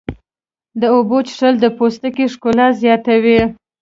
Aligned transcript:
د 0.79 0.81
اوبو 0.95 1.17
څښل 1.27 1.53
د 1.59 1.65
پوستکي 1.77 2.25
ښکلا 2.33 2.67
زیاتوي. 2.81 3.39